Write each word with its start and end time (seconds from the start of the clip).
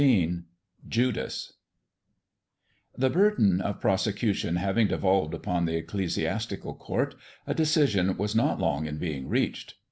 XV 0.01 0.41
JUDAS 0.89 1.53
THE 2.97 3.11
burden 3.11 3.61
of 3.61 3.79
prosecution 3.79 4.55
having 4.55 4.87
devolved 4.87 5.35
upon 5.35 5.65
the 5.65 5.75
Ecclesiastical 5.77 6.73
Court, 6.73 7.13
a 7.45 7.53
decision 7.53 8.17
was 8.17 8.35
not 8.35 8.59
long 8.59 8.87
in 8.87 8.97
being 8.97 9.29
reached. 9.29 9.75